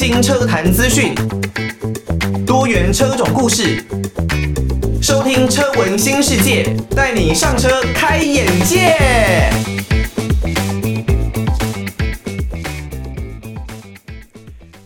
[0.00, 1.14] 新车坛资讯，
[2.46, 3.84] 多元车种故事，
[5.02, 8.96] 收听车闻新世界，带你上车开眼界。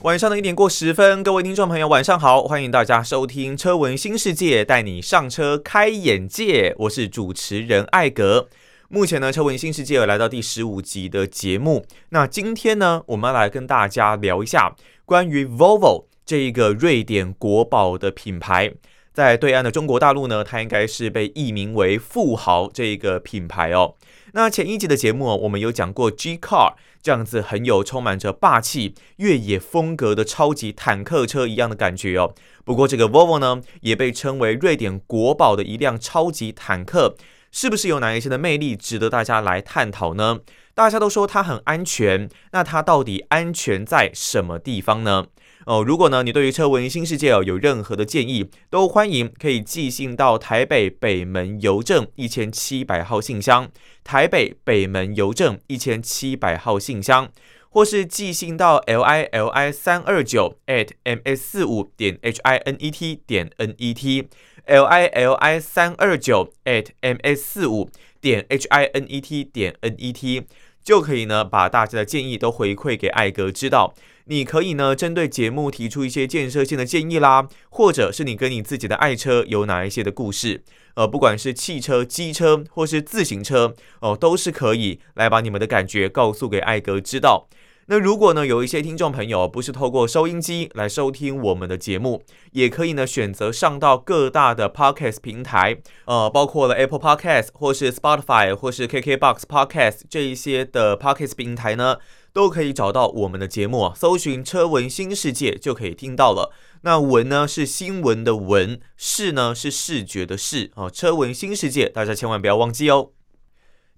[0.03, 6.75] 晚上的一点过十分，各位听众朋友，晚上好，欢迎大家收听车闻新世界，带你上车开眼界。
[6.81, 8.49] 我是主持人艾格。
[8.95, 11.85] 目前呢，车闻新世界来到第十五集的节目。
[12.11, 18.73] 那今天呢，我们来跟大家聊一下关于 Volvo 这一个瑞典国宝的品牌。
[19.12, 23.97] 在对岸的中国大陆呢，它应该是被译名为富豪这一个品牌哦。
[24.33, 32.33] 那前一集的节目，我们有讲过 G Car 这样子很有充满着霸气越野风格的超级坦克车一样的感觉哦。
[32.65, 37.16] 不过这个 Volvo 呢，也被称为瑞典国宝的一辆超级坦克。
[37.55, 40.41] 是不是有哪一些的魅力值得大家来探讨呢？
[40.75, 45.29] 大家都说它很安全，那它到底安全在什么地方呢？
[45.65, 53.71] 哦，如果呢你对于车文新世界哦有任何的建议，都欢迎可以寄信到台北北门邮政一千七百号信箱，
[54.02, 57.30] 台北北门邮政一千七百号信箱，
[57.71, 63.49] 或是寄信到 l i l i 三二九 at m s 四五点 h i n e t 点
[63.59, 64.28] n e t。
[64.66, 69.94] L i l i 三二九 at m s 四五点 h i n e t 点 n
[69.98, 70.43] e t
[70.82, 73.94] 就可以呢，把大家的建议都回馈给艾格知道。
[74.26, 80.62] 你可以呢，针对节目提出一些建设性的建议啦，或者是你跟你自己的爱车有哪一些的故事，
[80.94, 87.49] 呃，不管是汽车、机车或是自行车哦，都是可以来把你们的感觉告诉给艾格知道。
[87.87, 92.22] 那如果呢，有一些听众朋友不是透过收音机来收听我们的节目，
[92.53, 101.99] 也可以呢选择上到各大的 Podcast 平台，呃，包括了 Apple Podcast 或是 Spotify 或是 KKBox Podcast 这一些的 Podcast 平台呢，
[102.32, 106.53] 都可以找到我们的节目，搜寻车闻新世界就可以听到了。
[106.83, 113.11] 那闻呢是新闻的闻，视呢是视觉的视，哦，车闻新世界，大家千万不要忘记哦。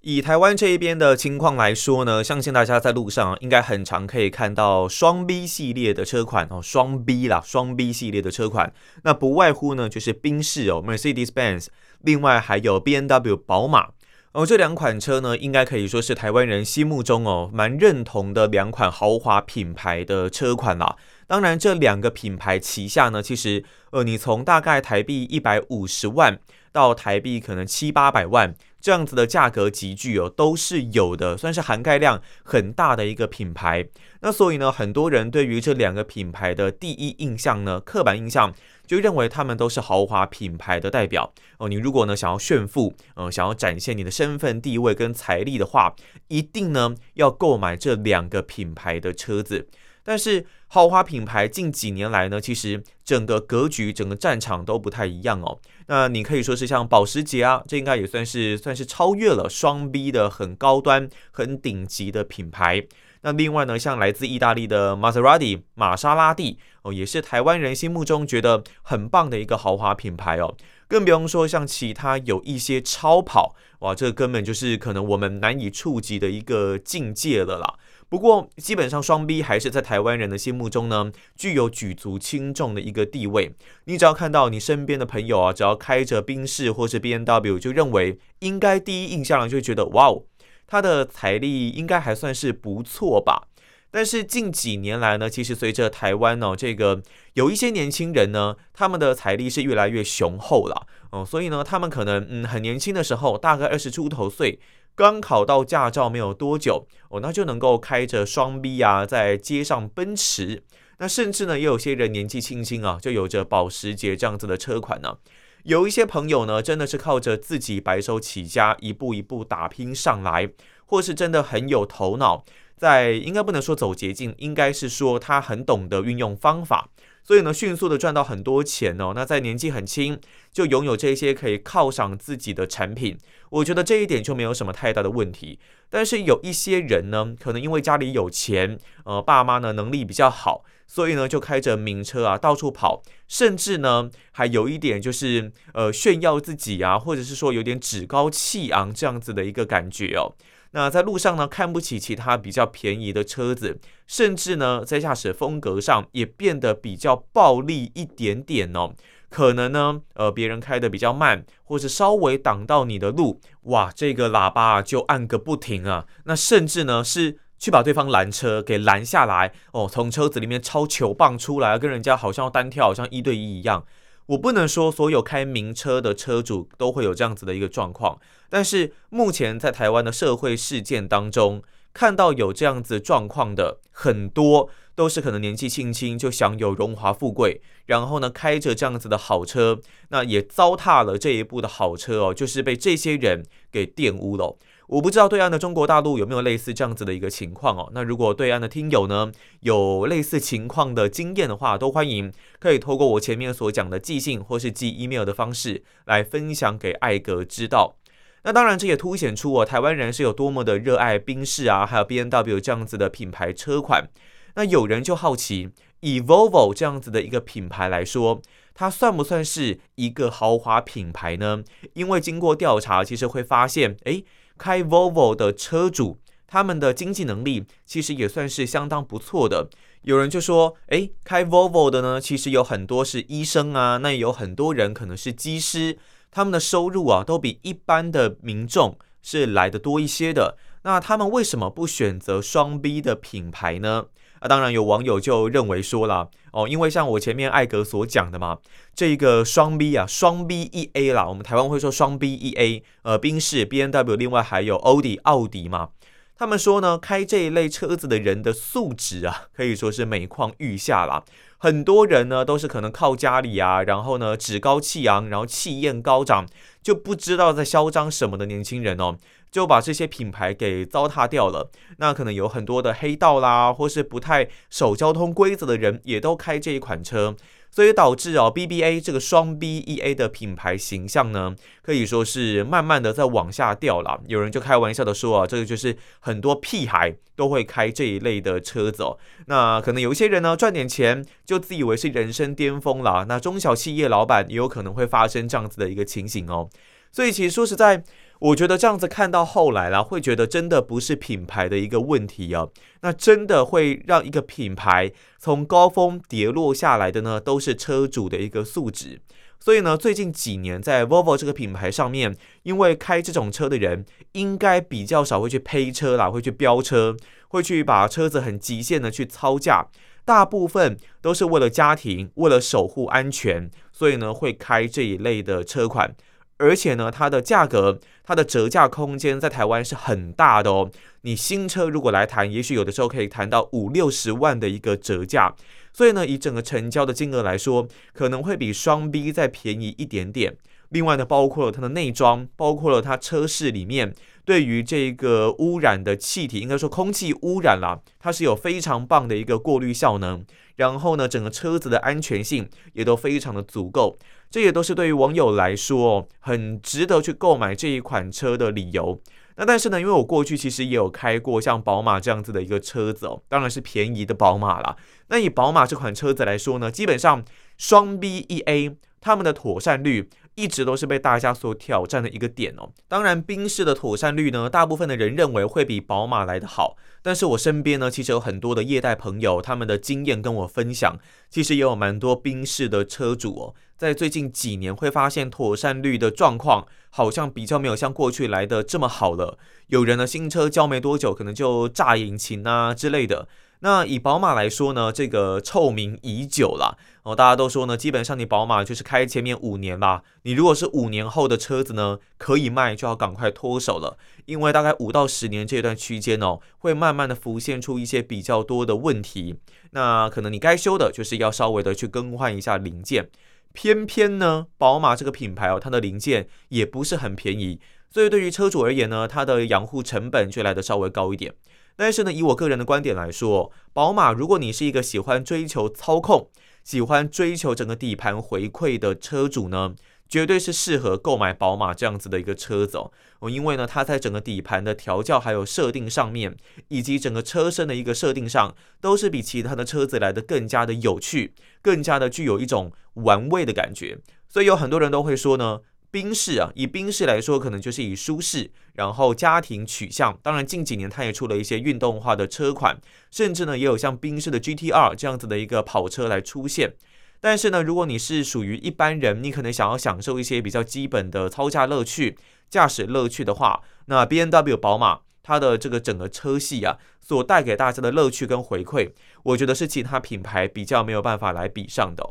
[0.09, 8.73] 以台湾这一边的情况来说呢，相信大家在路上应该很常可以看到双 B 系列的车款哦，双 B 啦，双 B 系列的车款，
[9.03, 11.67] 那不外乎呢就是宾士哦，Mercedes-Benz，
[12.03, 13.89] 另外还有 BMW 宝马
[14.31, 20.95] 哦，这两款车呢，应该可以说是台湾人心目中哦蛮认同的两款豪华品牌的车款啦。
[21.27, 26.39] 当然，这两个品牌旗下呢，其实呃，你从大概台币一百五十万
[26.71, 28.55] 到台币可能七八百万。
[28.87, 33.85] 这样子的价格级距哦，都是有的，算是涵盖量很大的一个品牌。
[34.21, 38.55] 那所以呢，很多人对于这两个品牌的第一印象呢，刻板印象
[38.87, 41.69] 就认为他们都是豪华品牌的代表哦。
[41.69, 45.93] 你如果呢想要炫富，呃，想要展现你的身份地位跟财力的话，
[46.29, 49.67] 一定呢要购买这两个品牌的车子。
[50.07, 55.59] 但是豪华品牌近几年来呢，其实整个格局、整个战场都不太一样哦。
[55.89, 62.87] 那你可以说是像保时捷啊，这应该也算是算是超越了双 B 的很高端、很顶级的品牌。
[63.23, 70.55] 那另外呢，像来自意大利的玛莎拉蒂、玛莎拉蒂哦，也是台湾人心目中觉得很棒的一个豪华品牌哦。
[70.87, 77.75] 更不用说像其他有一些超跑，哇，这根本就是可能我们难以触及的一个境界了啦。
[78.09, 83.53] 不过，基本上双 B 还是在台湾人的心目中呢，具有举足轻重的一个地位。
[83.87, 90.23] 你只要看到你身边的朋友啊，只要开着宾士或是 B N W，就认为应该第一印象就觉得哇哦，
[90.69, 93.49] 他的财力应该还算是不错吧。
[93.91, 97.03] 但是近几年来呢，其实随着台湾哦，这个
[97.35, 104.61] 有一些年轻人呢，他们的财力是越来越雄厚了哦，所以呢，他们可能嗯很年轻的时候，大概二十出头岁。
[104.97, 110.65] 刚考到驾照没有多久哦，那就能够开着双 B 啊，在街上奔驰。
[110.99, 115.19] 那甚至呢，也有些人年纪轻轻啊，就有着保时捷这样子的车款呢。
[115.65, 120.49] 有一些朋友呢，真的是靠着自己白手起家，一步一步打拼上来，
[120.87, 122.43] 或是真的很有头脑，
[122.79, 126.89] 在应该不能说走捷径，应该是说他很懂得运用方法。
[127.27, 129.13] 所以呢，迅速的赚到很多钱哦。
[129.13, 130.21] 那在年纪很轻
[130.53, 133.19] 就拥有这些可以犒赏自己的产品，
[133.51, 135.59] 我觉得这一点就没有什么太大的问题。
[135.91, 150.35] 但是有一些人呢，可能因为家里有钱，呃，爸妈呢能力比较好，所以呢就开着名车啊到处跑，甚至呢还有一点就是呃炫耀自己啊，或者是说有点趾高气昂这样子的一个感觉哦。
[150.77, 158.93] 那在路上呢，看不起其他比较便宜的车子，甚至呢，在驾驶风格上也变得比较暴力一点点哦。
[159.31, 166.05] 可能呢，呃，别人开得比较慢，或是稍微挡到你的路，哇，这个喇叭就按个不停啊。
[166.25, 173.83] 那甚至呢，是去把对方拦车给拦下来哦，从车子里面抄球棒出来，跟人家好像要单挑，好像一对一一样。
[174.27, 178.19] 我不能说所有开名车的车主都会有这样子的一个状况，
[178.49, 181.63] 但是目前在台湾的社会事件当中，
[181.93, 194.59] 看到有这样子状况的很多，都是可能年纪轻轻就享有荣华富贵，然后呢开着这样子的好车，那也糟蹋了这一部的好车哦，就是被这些人给玷污了。
[194.89, 197.91] 我不知道对岸的中国大陆有没有类似这样子的一个情况哦。
[197.93, 207.97] 那如果对岸的听友呢有类似情况的经验的话，都欢迎可以透过我前面所讲的寄信或是寄 email 的方式来分享给艾格知道。
[208.45, 214.09] 那当然这也凸显出我台湾人是有多么的热爱宾士啊，还有 B N W 这样子的品牌车款。
[214.55, 218.41] 那有人就好奇，以 Volvo 这样子的一个品牌来说，
[218.73, 221.65] 它算不算是一个豪华品牌呢？
[221.95, 224.25] 因为经过调查，其实会发现，诶。
[224.59, 229.69] 开 Volvo 的车主，他们的经济能力其实也算是相当不错的。
[230.03, 235.99] 有人就说：“诶，开 Volvo 的呢，其实有很多是医生啊，那也有很多人可能是机师，
[236.31, 240.57] 他们的收入啊，都比一般的民众是来的多一些的。
[240.83, 244.07] 那他们为什么不选择双 B 的品牌呢？”
[244.41, 248.59] 啊，当然有网友就认为说了哦，因为像我前面艾格所讲的嘛，
[248.95, 255.91] 这个双 B 啊，双 B 一 A 啦，我们台湾会说双 B 一 A，呃，宾士、B N W，另外还有欧迪、奥迪嘛，
[256.37, 261.23] 他们说呢，开这一类车子的人的素质啊，可以说是每况愈下啦。
[261.59, 266.47] 很多人呢都是可能靠家里啊，然后呢趾高气扬，然后气焰高涨，
[266.83, 269.17] 就不知道在嚣张什么的年轻人哦。
[269.51, 271.71] 就把这些品牌给糟蹋掉了。
[271.99, 277.35] 那可能有很多的黑道啦，或是不太守交通规则的人，也都开这一款车，
[277.71, 284.21] 所以导致哦，BBA 这个双 B E A 的品牌形象呢，可以说是慢慢的在往下掉了。
[284.27, 289.17] 有人就开玩笑的说啊，这个就是很多屁孩都会开这一类的车子哦。
[289.47, 293.25] 那可能有一些人呢，赚点钱就自以为是人生巅峰了。
[293.27, 296.69] 那中小企业老板也有可能会发生这样子的一个情形哦。
[297.11, 298.05] 所以其实说实在。
[298.39, 302.69] 我觉得这样子看到后来啦，会觉得真的不是品牌的一个问题啊，
[303.01, 309.21] 那真的会让一个品牌从高峰跌落下来的呢，都是车主的一个素质。
[309.59, 317.17] 所以呢，最近几年在 Volvo 这个品牌上面，因为开这种车的人应该比较少会去呸车啦，会去飙车，
[317.49, 319.89] 会去把车子很极限的去操驾，
[320.27, 326.15] 大部分都是为了家庭，为了守护安全，所以呢会开这一类的车款。
[326.59, 330.91] 而且呢，它的价格，它的折价空间在台湾是很大的哦。
[331.23, 335.55] 你新车如果来谈，也许有的时候可以谈到五六十万的一个折价。
[335.93, 340.57] 所以呢，以整个成交的金额来说，可能会比双 B 再便宜一点点。
[340.91, 344.15] 另外呢，包括了它的内装，包括了它车室里面
[344.45, 350.45] 对于这个污染的气体，应该说空气污染啦，它是有非常棒的一个过滤效能。
[350.77, 354.19] 然后呢，整个车子的安全性也都非常的足够。
[354.49, 359.21] 这也都是对于网友来说哦很值得去购买这一款车的理由。
[359.57, 364.97] 那但是呢，因为我过去其实也有开过像宝马这样子的一个车子哦，当然是便宜的宝马啦。
[365.29, 367.43] 那以宝马这款车子来说呢，基本上
[367.77, 372.91] 双 B E A 他们的妥善率一直都是被大家所挑战的一个点哦。
[373.07, 376.97] 当然，宾士的妥善率呢，大部分的人认为会比宝马来得好。
[377.23, 381.19] 但是我身边呢，其实有很多的业代朋友，他们的经验跟我分享，
[381.51, 383.75] 其实也有蛮多宾士的车主哦。
[383.99, 389.59] 在最近几年，会发现妥善率的状况好像比较没有像过去来的这么好了。
[389.89, 393.49] 有人的新车交没多久，可能就炸引擎啊之类的。
[393.81, 397.37] 那以宝马来说呢，这个臭名已久了哦。
[397.37, 404.17] 大家都说呢，基本上你宝马就是开前面五年吧，你如果是五年后的车子呢，可以卖就要赶快脱手了，
[404.47, 409.57] 因为大概五到十年这段区间哦，会慢慢的浮现出一些比较多的问题。
[409.91, 413.29] 那可能你该修的就是要稍微的去更换一下零件。
[413.73, 417.79] 偏偏呢，宝马这个品牌哦，它的零件也不是很便宜，
[418.11, 421.53] 所以对于车主而言呢，它的养护成本就来得稍微高一点。
[421.97, 426.51] 但是呢，以我个人的观点来说，宝马如果你是一个喜欢追求操控、
[426.85, 429.95] 喜欢追求整个底盘回馈的车主呢，
[430.29, 433.11] 绝对是适合购买宝马这样子的一个车子哦。
[433.49, 436.57] 因为呢，它在整个底盘的调教还有设定上面，
[436.89, 444.19] 以及整个车身的一个设定上，都是比其他的车子来得更加的有趣，更加的具有一种玩味的感觉。
[444.49, 445.81] 所以有很多人都会说呢，
[446.17, 450.39] 宾士啊，以宾士来说，可能就是以舒适，然后家庭取向。
[450.43, 452.99] 当然近几年它也出了一些运动化的车款，
[453.31, 456.95] 甚至呢也有像宾士的 GTR 这样子的一个跑车来出现。
[457.39, 462.39] 但是呢，如果你是属于一般人，你可能想要享受一些比较基本的操驾乐趣、
[462.71, 472.27] 驾驶乐趣的话，那 BMW 宝马它的这个整个车系啊，所带给大家的乐趣跟回馈，我觉得是其他品牌比较没有办法来比上的。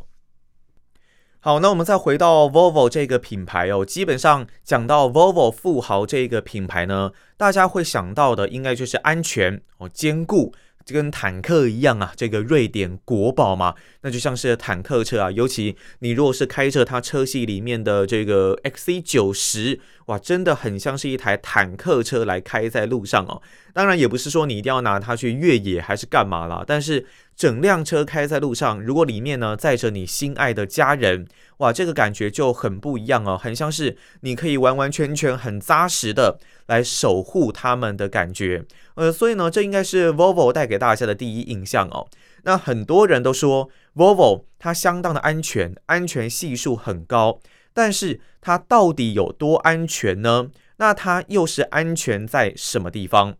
[1.45, 10.55] 好，那我们再回到 Volvo 这个品牌哦，基本上讲到 Volvo 富豪这个品牌呢，大家会想到的应该就是安全哦，坚固。
[10.83, 15.31] 就跟坦克一样啊，这个瑞典国宝嘛，那就像是坦克车啊。
[15.31, 23.41] 尤其你如果是开着它车系里面的这个 XC90，哇，真的很像是一台坦克车来开在路上哦。
[23.73, 27.03] 当然也不是说你一定要拿它去越野还是干嘛啦，但是
[27.35, 31.27] 整辆车开在路上，如果里面呢载着你心爱的家人，
[31.57, 38.63] 哇，这个感觉就很不一样哦，很像是你可以完完全全很扎实的来守护他们的感觉。
[38.95, 42.07] 呃，所以呢，这应该是 Volvo 带给大家的第一印象哦。
[42.43, 47.39] 那很多人都说 Volvo 它相当的安全，安全系数很高，
[47.73, 50.49] 但是它到底有多安全呢？
[50.77, 53.35] 那它又是安全在什么地方？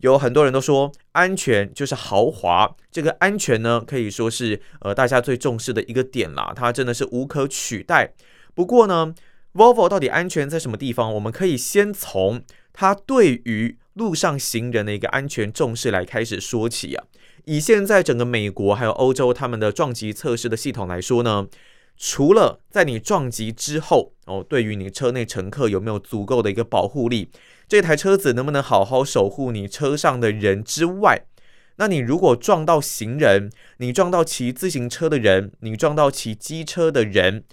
[0.00, 8.12] 有很多人都说安全就是豪华，这个安全呢可以说是呃大家最重视的一个点啦，它真的是无可取代。
[8.54, 9.14] 不过呢
[9.54, 11.12] ，Volvo 到底安全在什么地方？
[11.14, 12.42] 我们可以先从
[12.72, 17.04] 它对于路上行人的一个安全重视来开始说起啊，
[17.44, 21.46] 以现在整个美国还有欧洲他们的撞击测试的系统来说呢，
[22.02, 27.30] 除了在你撞击之后哦，对于你车内乘客有没有足够的一个保护力，
[27.68, 31.26] 这台车子能不能好好守护你车上的人之外，
[31.76, 37.44] 那你如果撞到行人，你撞到骑自行车的人，你撞到骑机车的人，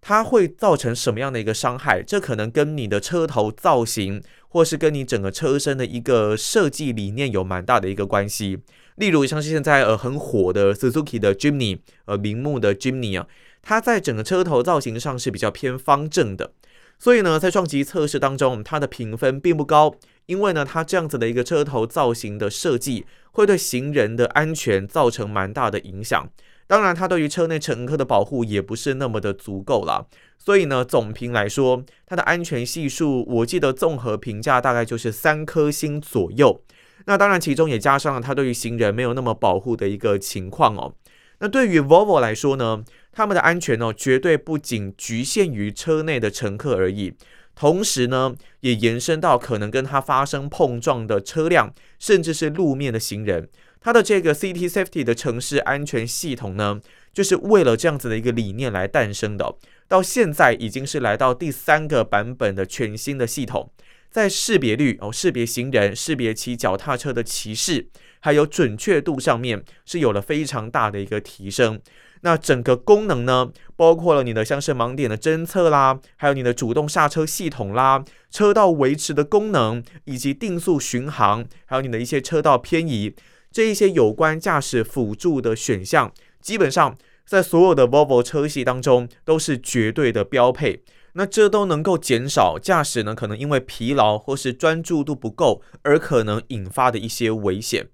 [0.00, 2.02] 它会造成什么样的一个伤害？
[2.02, 8.60] 这可能跟你的车头造型，或是跟你整个车身的一个设计理念有蛮大的一个关系。
[8.96, 13.26] 例如像是现在呃很火的 Suzuki 的 Jimny，呃铃木的 Jimny 啊，
[13.62, 16.52] 它在整个车头造型上是比较偏方正的，
[16.98, 19.94] 所以呢，在撞击测试当中，它的评分并不高，
[20.26, 26.28] 因为呢，它这样子的一个车头造型的设计，会对行人的安全造成蛮大的影响。
[26.66, 30.06] 当然，它对于车内乘客的保护也不是那么的足够了，
[30.38, 36.62] 所以呢，总评来说，它的安全系数，我记得综合评价大概就是三颗星左右。
[37.06, 40.94] 那当然，其中也加上了它对于行人没有那么保护的一个情况哦。
[41.40, 47.14] 那对于 Volvo 来说呢，他们的安全哦，绝对不仅局限于车内的乘客而已，
[47.54, 53.48] 同时呢，也延伸到可能跟它发生碰撞的车辆，甚至是路面的行人。
[53.80, 56.80] 它的这个 City Safety 的城市安全系统呢，
[57.12, 59.56] 就是为了这样子的一个理念来诞生的。
[59.88, 63.72] 到现在已经是来到第三个版本的全新的系统，
[64.10, 67.88] 在识别率哦，识别行人、识别骑脚踏车的骑士，
[68.20, 71.80] 还有准确度上面是有了非常大的一个提升。
[72.22, 83.14] 那整个功能呢，包括了你的像是盲点的侦测啦，还有你的主动刹车系统啦，车道维持的功能，以及定速巡航，还有你的一些车道偏移。
[83.50, 86.96] 这一些有关驾驶辅助的选项，基本上
[87.26, 90.82] 在所有的 Volvo 车系当中都是绝对的标配。
[91.14, 97.88] 那这都能够减少驾驶呢可能因为疲劳或是专注度不够而可能引发的一些危险。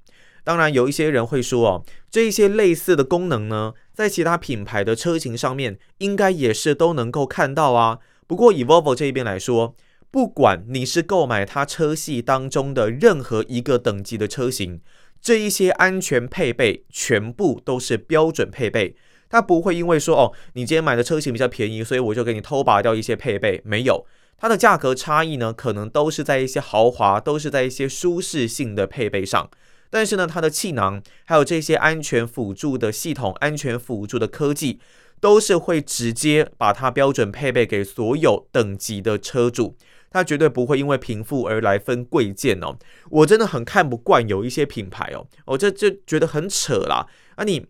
[0.47, 7.99] 当然，有一些人会说哦，这一些类似的功能呢，在其他品牌的车型上面应该也是都能够看到啊。
[8.29, 9.75] 不过以 Volvo 这一边来说，
[10.13, 14.81] 不管你是购买它车系当中的任何一个等级的车型。
[15.21, 18.95] 这一些安全配备全部都是标准配备，
[19.29, 23.61] 它不会因为说哦，你今天买的车型比较便宜，所以我就给你偷拔掉一些配备。
[23.65, 24.07] 没有，
[24.39, 29.51] 它的价格差异呢，可能都是在一些豪华，都是在一些舒适性的配备上。
[29.91, 34.81] 但是呢，它的气囊还有这些安全辅助的系统、安全辅助的科技，
[35.21, 39.77] 都是会直接把它标准配备给所有等级的车主。
[40.11, 42.77] 它绝对不会因为贫富而来分贵贱哦，
[43.11, 47.07] 我真的很看不惯有一些品牌哦，我这就觉得很扯啦。
[47.35, 47.67] 啊，你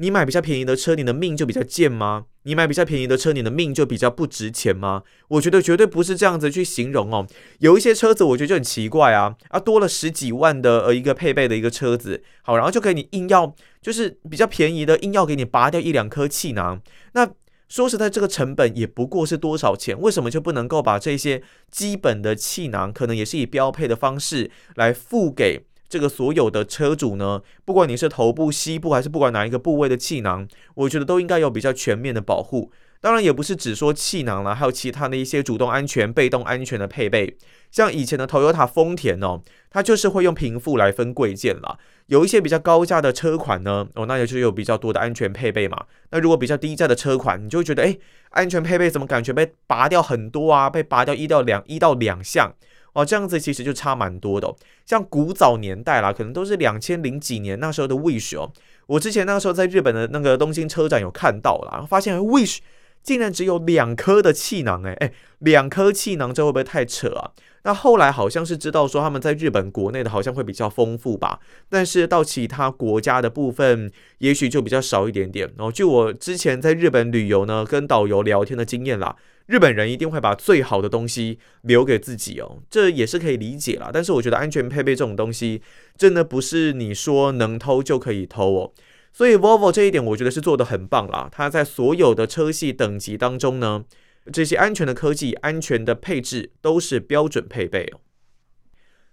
[0.00, 2.24] 你买比较便宜的车，你的命就比较贱吗？
[2.44, 5.02] 你买比较便宜的车，你的命就比较不值钱吗？
[5.28, 7.26] 我觉得绝对不是这样子去形容哦。
[7.58, 16.80] 有一些车子，我觉得就很奇怪啊啊，多了十几万的呃一个配备的一个车子，好，然后就给你硬要就是比较便宜的硬要给你拔掉一两颗气囊，
[17.12, 17.30] 那。
[17.68, 19.96] 说实在，这个成本也不过是多少钱？
[20.00, 21.40] 为什么就不能够把这些
[21.70, 27.42] 基本的气囊，可能也是以标配的方式来付给这个所有的车主呢？
[27.64, 32.70] 不管你是头部、膝部，还是不管哪一个部位的气囊，我觉得都应该有比较全面的保护。
[33.02, 37.36] 当然，也不是只说气囊啦，还有其他的一些主动安全、被动安全的配备。
[37.70, 41.78] 像以前的 Toyota 丰田哦，它就是会用贫富来分贵贱啦。
[42.06, 45.86] 有一些比较高价的车款呢，哦，那也就有比较多的安全配备嘛。
[46.10, 47.96] 那如果比较低价的车款，你就会觉得，哎，
[48.30, 50.68] 安全配备怎么感觉被拔掉很多啊？
[50.68, 52.52] 被拔掉一到两一到两项，
[52.92, 54.54] 哦，这样子其实就差蛮多的。
[54.86, 58.52] 像古早年代啦，可能都是两千零几年那时候的 Wish 哦。
[58.86, 62.58] 我之前那个时候在日本的那个东京车展有看到啦，发现 Wish
[63.02, 67.30] 竟然只有两颗的气囊诶，诶，两颗气囊这会不会太扯啊？
[67.62, 75.46] 那后来好像是知道说他们在日本国内的好像会比较丰富吧，但是到其他国家的部分也许就比较少一点点。
[75.56, 79.14] 然后据我之前在日本旅游呢，跟导游聊天的经验啦。
[79.50, 83.90] 日本人一定会把最好的东西留给自己哦，这也是可以理解啦。
[83.92, 85.60] 但是我觉得安全配备这种东西，
[85.98, 88.72] 真的不是你说能偷就可以偷哦。
[89.12, 91.28] 所以 Volvo 这一点我觉得是做的很棒啦。
[91.32, 93.84] 它在所有的车系等级当中呢，
[94.32, 97.98] 这些安全的科技、安全的配置都是标准配备哦。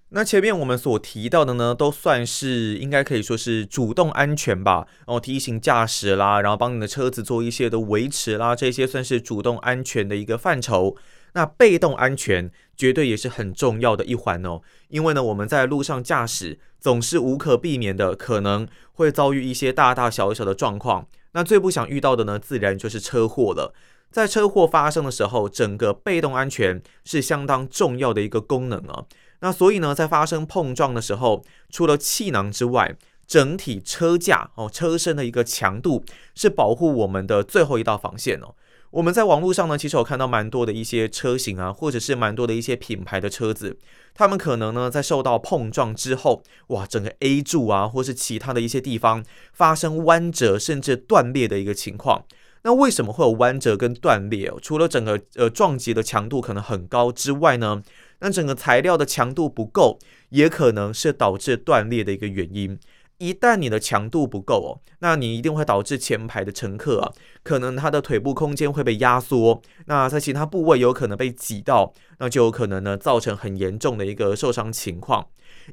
[0.09, 10.95] 那前面我们所提到的呢，都算是应该可以说是主动安全吧，然后提醒驾驶啦，然后帮你的车子做一些的维持啦，这些算是主动安全的一个范畴。
[11.33, 21.05] 那被动安全绝对也是很重要的一环哦，因为呢，我们在路上驾驶总是无可避免的可能会遭遇一些大大小小的状况。
[21.33, 23.73] 那最不想遇到的呢，自然就是车祸了。
[24.09, 29.03] 在车祸发生的时候，整个被动安全是相当重要的一个功能啊。
[29.39, 32.95] 那所以呢，在发生碰撞的时候，除了气囊之外，
[33.27, 36.03] 整体车架哦，车身的一个强度
[36.33, 38.55] 是保护我们的最后一道防线哦。
[38.89, 43.77] 我们在网络上呢，其实有看到蛮多的一些车型啊，或者是蛮多的一些品牌的车子，
[44.15, 52.23] 他们可能呢在受到碰撞之后，哇，整个 A 柱啊，或是其他的一些地方发生弯折甚至断裂的一个情况。
[52.63, 54.57] 那为什么会有弯折跟断裂哦？
[54.61, 57.83] 除了整个呃撞击的强度可能很高之外呢？
[58.19, 62.79] 那整个材料的强度不够，也可能是导致断裂的一个原因。
[63.19, 64.69] 一旦你的强度不够哦，
[64.99, 75.27] 那你一定会导致前排的乘客啊，可能他的腿部空间会被压缩，那在其他部位有可能被挤到，那就有可能呢造成很严重的一个受伤情况。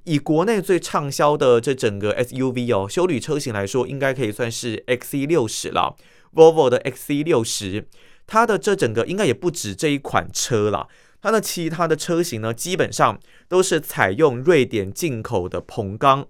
[0.04, 5.96] 以国内最畅销的这整个 SUV 哦，休旅车型来说，应该可以算是 XC60 了
[6.32, 7.84] ，Volvo 的 XC60，
[8.26, 10.88] 它的这整个应该也不止这一款车了。
[11.24, 16.26] 它的其他的车型呢，基本上都是采用瑞典进口的硼钢。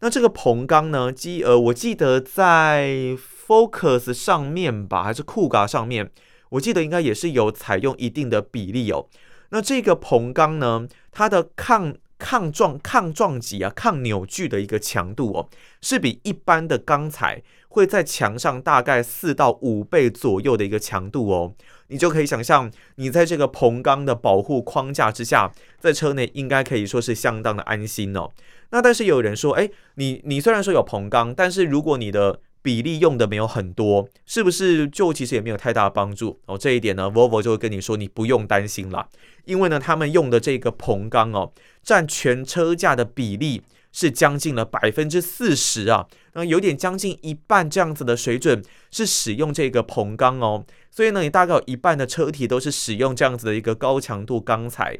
[0.00, 3.14] 那这个硼钢呢，记呃，我记得在
[3.46, 6.10] Focus 上面吧，还是酷咖上面，
[6.48, 9.06] 我记得应该也是有采用一定的比例哦。
[9.50, 15.48] 那这个硼钢呢，它的抗抗撞、抗撞击啊、抗扭矩的一个强度哦，
[15.80, 21.54] 是比一般的钢材会在强上大概四到五倍左右的一个强度哦。
[21.90, 28.30] 你就可以想象，你在这个硼钢的保护框架之下，在车内应该可以说是相当的安心哦。
[28.70, 36.58] 那但是有人说，哎，你你虽然说有硼钢，但是如果你的比例用的没有很多，是不是就其实也没有太大的帮助哦？
[36.58, 39.08] 这一点呢，Volvo 就会跟你说，你不用担心啦，
[39.44, 50.64] 因为呢，他们用的这个硼钢哦，占全车架的比例是将近了百分之四十啊，那有点将近一半这样子的水准是使用这个硼钢哦。
[50.90, 54.98] 所以呢，你大概有一半的车体都是使用这样子的一个高强度钢材，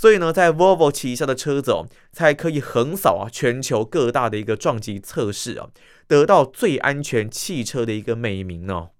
[0.00, 5.68] 所以呢，在 Volvo 旗下的车子哦，才可以横扫啊全球各大的一个撞击测试啊，
[6.08, 8.92] 得到最安全汽车的一个美名哦。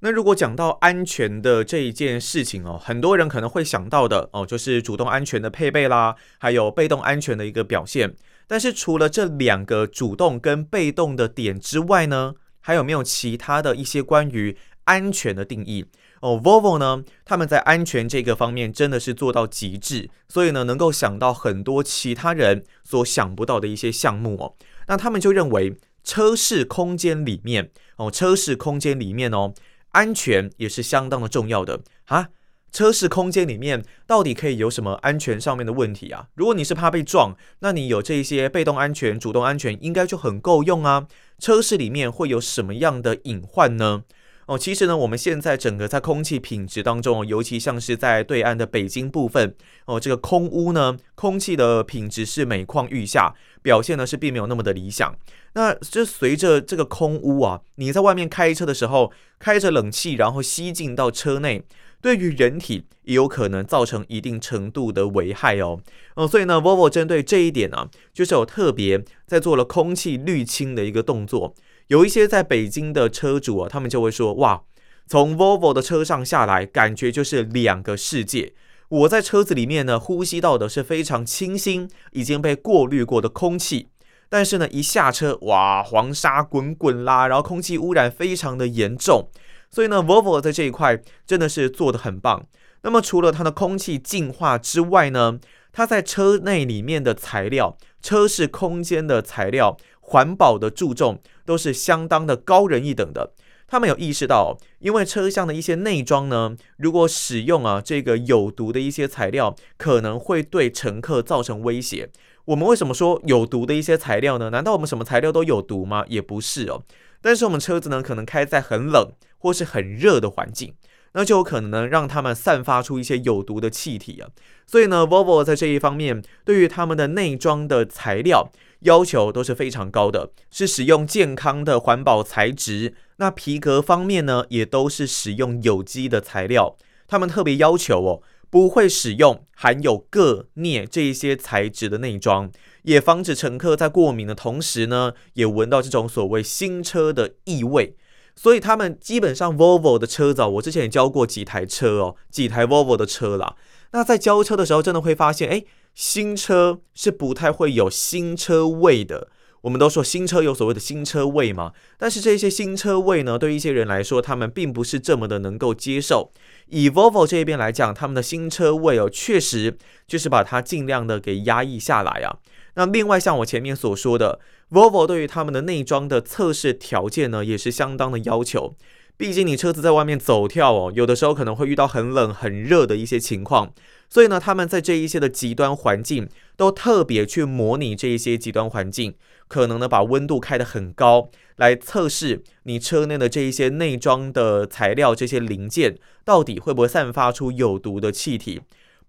[0.00, 8.14] 那如果讲到安全的这一件事情哦，很多人可能会想到的哦，就是主动安全的配备啦，还有被动安全的一个表现。
[8.46, 15.86] 但是除了这两个主动跟被动的点之外呢，还有没有其他的一些关于安全的定义
[16.20, 24.54] 哦，Volvo 呢，他们在安全这个方面真的是做到极致，所以呢，能够想到很多其他人所想不到的一些项目哦。
[24.88, 29.54] 那他们就认为车室空间里面哦，车室空间里面哦，
[29.90, 32.28] 安全也是相当的重要的啊。
[32.72, 36.26] 车室空间里面到底可以有什么安全上面的问题啊？
[36.34, 41.06] 如果你是怕被撞，那你有这些被动安全、主动安全应该就很够用啊。
[41.38, 44.02] 车室里面会有什么样的隐患呢？
[44.46, 49.54] 哦，其实呢，我们现在整个在空气品质当中，尤其像是在对岸的北京部分，
[49.86, 55.16] 哦，这个空污呢，空气的品质是每况愈下，表现呢是并没有那么的理想。
[55.54, 61.62] 那这随着这个空污啊，你在外面开车的时候，开着冷气，然后吸进到车内，
[62.02, 65.80] 对于人体也有可能造成一定程度的危害哦。
[66.16, 71.54] 哦，所以呢，Volvo 针对这一点呢，就是有特别在做了空气滤清的一个动作。
[71.88, 74.62] 有一些在北京的车主啊，他们就会说：“哇，
[75.06, 78.54] 从 Volvo 的车上下来，感觉就是两个世界。
[78.88, 83.88] 我在车子里面呢，呼吸到的是非常清新、已经被过滤过的空气，
[84.28, 89.28] 但是呢，一下车，哇，黄沙滚滚啦，然后空气污染非常的严重。
[89.70, 92.46] 所以呢，Volvo 在这一块真的是做得很棒。
[92.82, 95.38] 那么除了它的空气净化之外呢，
[95.72, 103.32] 它在车内里面的材料、车室空间的材料、环保的注重都是相当的高人一等的。
[103.66, 112.10] 他们有意识到，因为车厢的一些内装呢，如果使用啊这个有毒的一些材料，可能会对乘客造成威胁。
[112.44, 114.50] 我们为什么说有毒的一些材料呢？
[114.50, 116.04] 难道我们什么材料都有毒吗？
[116.08, 116.84] 也不是哦。
[117.22, 120.74] 但是我们车子呢，可能开在很冷或是很热的环境，
[121.14, 124.28] 那就有可能呢让他们散发出一些有毒的气体啊。
[124.66, 132.94] 所以呢，Volvo 在这一方面对于他们的内装的材料要求都是非常高的，是使用健康的环保材质。
[133.16, 136.76] 那皮革方面呢，也都是使用有机的材料。
[137.08, 138.22] 他们特别要求哦。
[138.50, 142.52] 不会使用含有铬、镍这一些材质的内装，
[142.84, 147.96] 也防止乘客在过敏的同时呢，也闻到这种所谓新车的异味。
[148.36, 153.56] 所以他们基本上 Volvo 的车子哦，我之前也交过几台车哦，几台 Volvo 的车啦。
[153.92, 159.28] 那在交车的时候，真的会发现，哎，新车是不太会有新车味的。
[159.62, 166.30] 我们都说新车有所谓的新车味嘛，但是这些新车味呢，对一些人来说，他们并不是这么的能够接受。
[166.68, 172.36] 以 Volvo 这边来讲，他们的新车味哦，确实就是把它尽量的给压抑下来啊。
[172.74, 178.74] 那另外像我前面所说的，Volvo 对于他们的内装的测试条件呢，也是相当的要求。
[179.16, 183.72] 毕竟你车子在外面走跳哦，有的时候可能会遇到很冷很热的一些情况。
[184.10, 189.14] 所以呢，他们在这一些的极端环境都特别去模拟这一些极端环境，
[189.46, 198.62] 可能呢把温度开得很高，来测试你车内的这一些内装的材料，这些零件到底会不会散发出有毒的气体，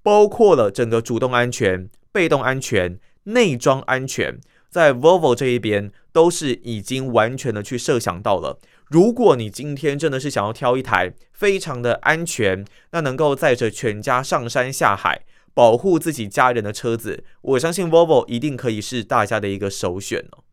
[0.03, 8.59] 包括了整个主动安全、被动安全、内装安全，在 Volvo 这一边都是已经完全的去设想到了。
[8.87, 20.43] 如果你今天真的是想要挑一台非常的安全，那能够载着全家上山下海，保护自己家人的车子，我相信 Volvo 一定可以是大家的一个首选哦。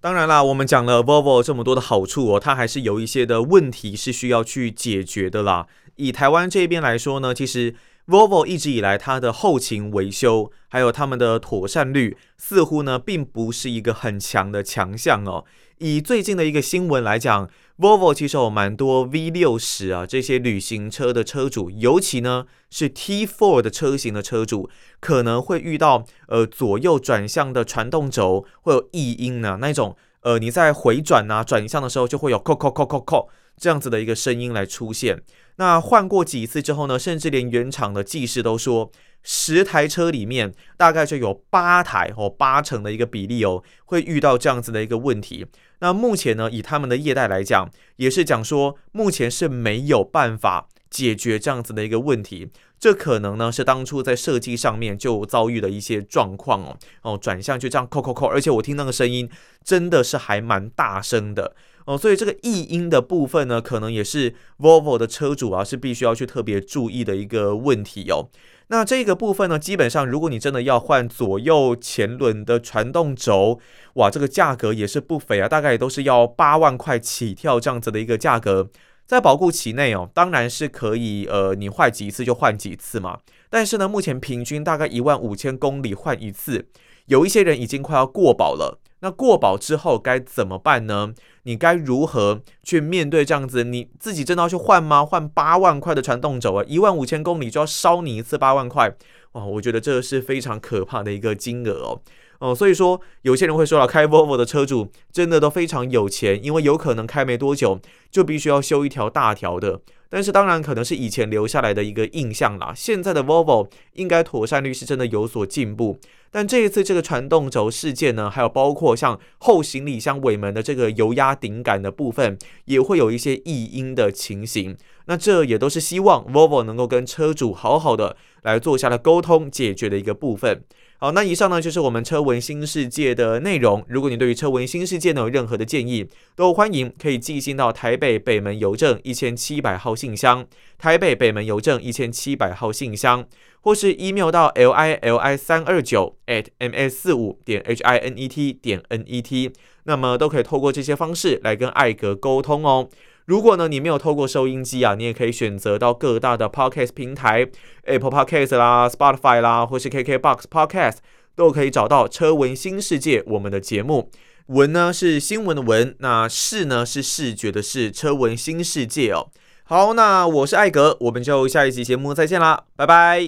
[0.00, 5.66] 当然啦，我们讲了 Volvo 这么多的好处哦，它还是有一些的问题是需要去解决的啦。
[5.96, 7.74] 以台湾这边来说呢，其实
[8.08, 15.44] Volvo 一直以来它的后勤维修还有他们的妥善率，似乎呢并不是一个很强的强项哦。
[15.76, 35.22] 以最近的一个新闻来讲，Volvo 其实有蛮多 V 六十啊这些旅行车的车主，尤其呢是 T4 的车型的车主，可能会遇到呃左右转向的传动轴会有异音呢，那种呃你在回转啊转向的时候就会有扣扣扣扣扣这样子的一个声音来出现。
[35.56, 38.90] 那换过几次之后呢，甚至连原厂的技师都说。
[39.24, 45.44] 十台车里面大概就有八台哦，八成的一个比例哦，会遇到这样子的一个问题。
[45.80, 52.50] 那目前呢，以他们的业代来讲，也是讲说目前是没有办法解决这样子的一个问题。
[52.78, 59.28] 这可能呢是当初在设计上面就遭遇的一些状况哦哦，转向就这样扣扣扣，而且我听那个声音
[59.64, 61.56] 真的是还蛮大声的
[61.88, 68.28] 哦，所以这个异音的部分呢，可能也是 Volvo 的车主啊是必须要去特别注意的一个问题哦。
[68.66, 73.58] 那这个部分呢，基本上如果你真的要换左右前轮的传动轴，
[73.94, 78.68] 哇，这个价格也是不菲啊，大概也都是要八万块起跳这样子的一个价格。
[79.06, 83.20] 在保固期内哦，当然是可以，呃，你坏几次就换几次嘛。
[83.48, 86.68] 但是呢，目前平均大概一万五千公里换一次，
[87.06, 88.78] 有一些人已经快要过保了。
[89.00, 91.14] 那过保之后该怎么办呢？
[91.48, 93.64] 你该如何去面对这样子？
[93.64, 95.02] 你自己真的要去换吗？
[95.02, 98.94] 换八万块的传动轴啊，一万五千公里就要烧你一次八万块，
[99.32, 99.42] 哇！
[99.42, 102.02] 我觉得这是非常可怕的一个金额哦。
[102.40, 107.80] 哦，所以说有些人会说了，开 Volvo 的车主真的都非常有钱，因为有可能开没多久
[108.10, 109.80] 就必须要修一条大条的。
[110.10, 115.98] 但是当然可能是以前留下来的一个印象啦，现在的 Volvo 应该妥善率是真的有所进步。
[116.30, 124.76] 但这一次这个传动轴事件呢，还有包括像后行李箱尾门的这个油压顶杆的部分，也会有一些异音的情形。
[125.06, 130.62] 那这也都是希望 Volvo 能够跟车主好好的来做下来沟通解决的一个部分。
[131.00, 133.84] 好，那以上呢就是我们车闻新世界的内容。
[133.86, 140.44] 如果你对于车闻新世界呢有任何的建议，都欢迎可以寄信到台北北门邮政一千七百号信箱，
[140.76, 143.24] 台北北门邮政一千七百号信箱，
[143.60, 148.26] 或是 email 到 l i l i 三二九 at m s 四五点 h i n e
[148.26, 149.52] t 点 n e t，
[149.84, 152.88] 那么都可以透过这些方式来跟艾格沟通哦。
[153.28, 157.46] 如果呢，你没有透过收音机啊，你也可以选择到各大的 Podcast 平台
[157.82, 160.96] ，Apple Podcast 啦、Spotify 啦，或是 KKBox Podcast，
[161.36, 164.10] 都可以找到《车闻新世界》我们的节目。
[164.46, 169.28] 闻呢是新闻的闻，那视呢是视觉的视，车闻新世界哦。
[169.64, 173.20] 好，那我是艾格，我们就下一集节目再见啦，拜拜。